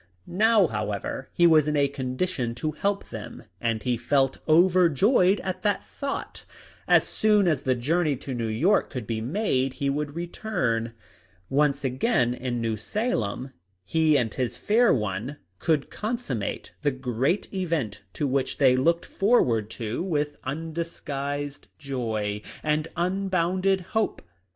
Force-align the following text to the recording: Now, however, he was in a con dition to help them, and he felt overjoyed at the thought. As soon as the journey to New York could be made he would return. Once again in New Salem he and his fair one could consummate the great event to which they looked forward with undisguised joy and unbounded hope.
Now, 0.25 0.65
however, 0.65 1.29
he 1.31 1.45
was 1.45 1.67
in 1.67 1.77
a 1.77 1.87
con 1.87 2.17
dition 2.17 2.55
to 2.55 2.71
help 2.71 3.09
them, 3.09 3.43
and 3.61 3.83
he 3.83 3.97
felt 3.97 4.39
overjoyed 4.47 5.39
at 5.41 5.61
the 5.61 5.75
thought. 5.79 6.43
As 6.87 7.03
soon 7.07 7.47
as 7.47 7.61
the 7.61 7.75
journey 7.75 8.15
to 8.15 8.33
New 8.33 8.47
York 8.47 8.89
could 8.89 9.05
be 9.05 9.21
made 9.21 9.73
he 9.73 9.91
would 9.91 10.15
return. 10.15 10.93
Once 11.51 11.83
again 11.83 12.33
in 12.33 12.59
New 12.59 12.77
Salem 12.77 13.51
he 13.85 14.17
and 14.17 14.33
his 14.33 14.57
fair 14.57 14.91
one 14.91 15.37
could 15.59 15.91
consummate 15.91 16.71
the 16.81 16.89
great 16.89 17.53
event 17.53 18.01
to 18.13 18.25
which 18.25 18.57
they 18.57 18.75
looked 18.75 19.05
forward 19.05 19.75
with 19.79 20.35
undisguised 20.43 21.67
joy 21.77 22.41
and 22.63 22.87
unbounded 22.95 23.81
hope. 23.81 24.23